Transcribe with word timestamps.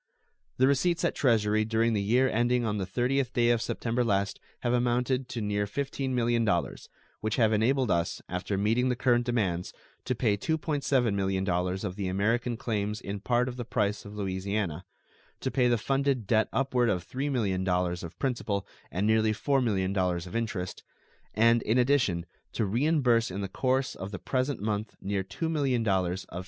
The 0.57 0.65
receipts 0.67 1.05
at 1.05 1.13
the 1.13 1.19
Treasury 1.19 1.63
during 1.63 1.93
the 1.93 2.01
year 2.01 2.27
ending 2.27 2.65
on 2.65 2.79
the 2.79 2.87
30th 2.87 3.33
day 3.33 3.51
of 3.51 3.61
September 3.61 4.03
last 4.03 4.39
have 4.61 4.73
amounted 4.73 5.29
to 5.29 5.41
near 5.41 5.67
$15 5.67 6.09
millions, 6.09 6.89
which 7.19 7.35
have 7.35 7.53
enabled 7.53 7.91
us, 7.91 8.19
after 8.27 8.57
meeting 8.57 8.89
the 8.89 8.95
current 8.95 9.27
demands, 9.27 9.73
to 10.05 10.15
pay 10.15 10.35
$2.7 10.37 11.13
millions 11.13 11.83
of 11.83 11.95
the 11.97 12.07
American 12.07 12.57
claims 12.57 12.99
in 12.99 13.19
part 13.19 13.47
of 13.47 13.57
the 13.57 13.63
price 13.63 14.03
of 14.03 14.15
Louisiana; 14.15 14.85
to 15.39 15.51
pay 15.51 15.65
of 15.65 15.71
the 15.71 15.77
funded 15.77 16.25
debt 16.25 16.49
upward 16.51 16.89
of 16.89 17.07
$3 17.07 17.31
millions 17.31 18.03
of 18.03 18.17
principal 18.17 18.65
and 18.89 19.05
nearly 19.05 19.33
$4 19.33 19.63
millions 19.63 20.25
of 20.25 20.35
interest, 20.35 20.83
and, 21.35 21.61
in 21.61 21.77
addition, 21.77 22.25
to 22.53 22.65
reimburse 22.65 23.29
in 23.29 23.41
the 23.41 23.47
course 23.47 23.93
of 23.93 24.09
the 24.09 24.17
present 24.17 24.59
month 24.63 24.95
near 24.99 25.23
$2 25.23 25.47
millions 25.51 25.85
of 25.87 26.25
5. 26.39 26.39